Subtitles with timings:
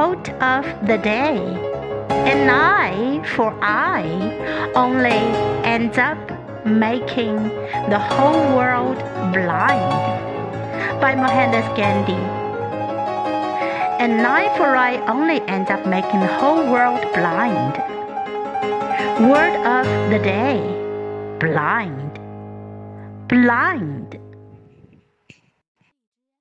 [0.00, 1.36] Quote of the day
[2.08, 5.20] An eye for eye only
[5.72, 6.16] ends up
[6.64, 7.36] making
[7.92, 8.96] the whole world
[9.34, 9.92] blind.
[11.02, 12.22] By Mohandas Gandhi.
[14.00, 17.74] An eye for eye only ends up making the whole world blind.
[19.30, 20.60] Word of the day
[21.38, 22.18] blind.
[23.28, 24.29] Blind.